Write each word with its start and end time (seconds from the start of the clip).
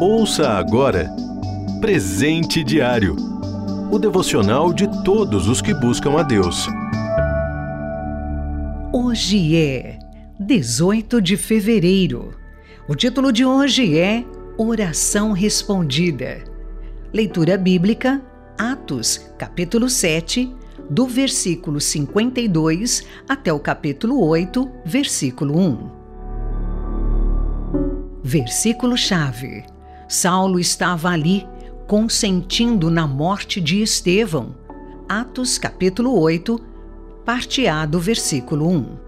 Ouça 0.00 0.48
agora 0.50 1.10
Presente 1.80 2.64
Diário 2.64 3.30
o 3.90 3.98
devocional 3.98 4.72
de 4.72 4.86
todos 5.02 5.48
os 5.48 5.60
que 5.60 5.74
buscam 5.74 6.16
a 6.16 6.22
Deus. 6.22 6.68
Hoje 8.92 9.56
é 9.56 9.98
18 10.38 11.20
de 11.20 11.36
fevereiro. 11.36 12.36
O 12.88 12.94
título 12.94 13.32
de 13.32 13.44
hoje 13.44 13.98
é 13.98 14.24
Oração 14.56 15.32
Respondida. 15.32 16.44
Leitura 17.12 17.58
bíblica, 17.58 18.22
Atos, 18.56 19.28
capítulo 19.36 19.88
7, 19.88 20.54
do 20.88 21.08
versículo 21.08 21.80
52 21.80 23.04
até 23.28 23.52
o 23.52 23.58
capítulo 23.58 24.24
8, 24.24 24.70
versículo 24.84 25.58
1. 25.58 25.99
Versículo-chave: 28.22 29.64
Saulo 30.08 30.60
estava 30.60 31.08
ali, 31.08 31.46
consentindo 31.86 32.90
na 32.90 33.06
morte 33.06 33.60
de 33.60 33.82
Estevão. 33.82 34.54
Atos, 35.08 35.58
capítulo 35.58 36.18
8, 36.18 36.60
parte 37.24 37.66
A 37.66 37.86
do 37.86 37.98
versículo 37.98 38.68
1. 38.68 38.98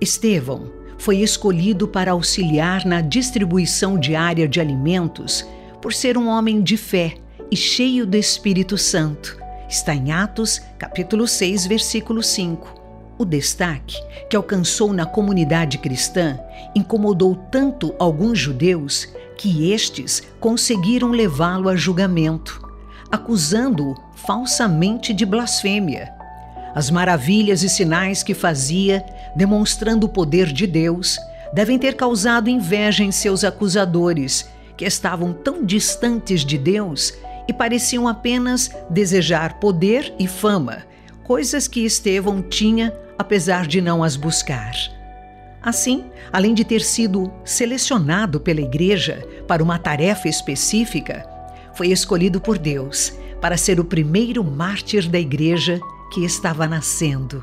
Estevão 0.00 0.72
foi 0.96 1.18
escolhido 1.18 1.88
para 1.88 2.12
auxiliar 2.12 2.84
na 2.86 3.00
distribuição 3.00 3.98
diária 3.98 4.48
de 4.48 4.60
alimentos 4.60 5.44
por 5.80 5.92
ser 5.92 6.16
um 6.16 6.28
homem 6.28 6.62
de 6.62 6.76
fé 6.76 7.16
e 7.50 7.56
cheio 7.56 8.06
do 8.06 8.16
Espírito 8.16 8.78
Santo. 8.78 9.36
Está 9.68 9.94
em 9.94 10.12
Atos, 10.12 10.60
capítulo 10.78 11.26
6, 11.26 11.66
versículo 11.66 12.22
5. 12.22 12.81
O 13.22 13.24
destaque 13.24 14.02
que 14.28 14.34
alcançou 14.34 14.92
na 14.92 15.06
comunidade 15.06 15.78
cristã 15.78 16.40
incomodou 16.74 17.36
tanto 17.36 17.94
alguns 17.96 18.36
judeus 18.36 19.06
que 19.38 19.70
estes 19.70 20.24
conseguiram 20.40 21.12
levá-lo 21.12 21.68
a 21.68 21.76
julgamento, 21.76 22.60
acusando-o 23.12 23.94
falsamente 24.16 25.14
de 25.14 25.24
blasfêmia. 25.24 26.12
As 26.74 26.90
maravilhas 26.90 27.62
e 27.62 27.68
sinais 27.68 28.24
que 28.24 28.34
fazia, 28.34 29.06
demonstrando 29.36 30.06
o 30.06 30.08
poder 30.08 30.52
de 30.52 30.66
Deus, 30.66 31.16
devem 31.54 31.78
ter 31.78 31.94
causado 31.94 32.50
inveja 32.50 33.04
em 33.04 33.12
seus 33.12 33.44
acusadores, 33.44 34.50
que 34.76 34.84
estavam 34.84 35.32
tão 35.32 35.64
distantes 35.64 36.44
de 36.44 36.58
Deus 36.58 37.14
e 37.46 37.52
pareciam 37.52 38.08
apenas 38.08 38.68
desejar 38.90 39.60
poder 39.60 40.12
e 40.18 40.26
fama, 40.26 40.82
coisas 41.22 41.68
que 41.68 41.84
Estevão 41.84 42.42
tinha 42.42 42.92
apesar 43.18 43.66
de 43.66 43.80
não 43.80 44.02
as 44.02 44.16
buscar. 44.16 44.74
Assim, 45.62 46.04
além 46.32 46.54
de 46.54 46.64
ter 46.64 46.80
sido 46.80 47.32
selecionado 47.44 48.40
pela 48.40 48.60
igreja 48.60 49.24
para 49.46 49.62
uma 49.62 49.78
tarefa 49.78 50.28
específica, 50.28 51.24
foi 51.74 51.88
escolhido 51.88 52.40
por 52.40 52.58
Deus 52.58 53.12
para 53.40 53.56
ser 53.56 53.78
o 53.78 53.84
primeiro 53.84 54.42
mártir 54.42 55.08
da 55.08 55.18
igreja 55.18 55.80
que 56.12 56.24
estava 56.24 56.66
nascendo. 56.66 57.42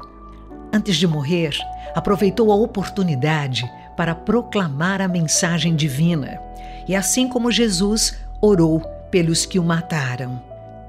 Antes 0.71 0.97
de 0.97 1.07
morrer, 1.07 1.57
aproveitou 1.95 2.51
a 2.51 2.55
oportunidade 2.55 3.69
para 3.97 4.13
proclamar 4.13 5.01
a 5.01 5.07
mensagem 5.07 5.75
divina 5.75 6.39
e, 6.87 6.95
assim 6.95 7.27
como 7.27 7.51
Jesus, 7.51 8.15
orou 8.41 8.81
pelos 9.09 9.45
que 9.45 9.59
o 9.59 9.63
mataram. 9.63 10.41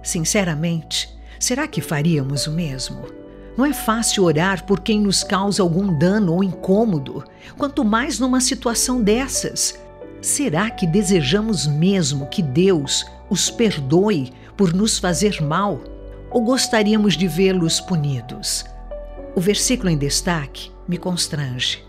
Sinceramente, 0.02 1.08
será 1.38 1.66
que 1.66 1.80
faríamos 1.80 2.46
o 2.46 2.52
mesmo? 2.52 3.19
Não 3.60 3.66
é 3.66 3.74
fácil 3.74 4.24
orar 4.24 4.64
por 4.64 4.80
quem 4.80 4.98
nos 4.98 5.22
causa 5.22 5.62
algum 5.62 5.92
dano 5.92 6.32
ou 6.32 6.42
incômodo, 6.42 7.22
quanto 7.58 7.84
mais 7.84 8.18
numa 8.18 8.40
situação 8.40 9.02
dessas. 9.02 9.78
Será 10.22 10.70
que 10.70 10.86
desejamos 10.86 11.66
mesmo 11.66 12.26
que 12.28 12.40
Deus 12.40 13.04
os 13.28 13.50
perdoe 13.50 14.32
por 14.56 14.72
nos 14.72 14.98
fazer 14.98 15.42
mal? 15.42 15.78
Ou 16.30 16.42
gostaríamos 16.42 17.18
de 17.18 17.28
vê-los 17.28 17.82
punidos? 17.82 18.64
O 19.36 19.42
versículo 19.42 19.90
em 19.90 19.98
destaque 19.98 20.72
me 20.88 20.96
constrange. 20.96 21.84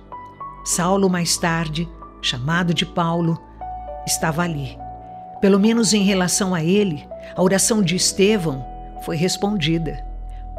Saulo, 0.66 1.10
mais 1.10 1.38
tarde, 1.38 1.88
chamado 2.22 2.74
de 2.74 2.86
Paulo, 2.86 3.42
estava 4.06 4.42
ali. 4.42 4.78
Pelo 5.40 5.58
menos 5.58 5.94
em 5.94 6.04
relação 6.04 6.54
a 6.54 6.62
ele, 6.62 7.08
a 7.34 7.42
oração 7.42 7.82
de 7.82 7.96
Estevão 7.96 8.62
foi 9.06 9.16
respondida. 9.16 10.11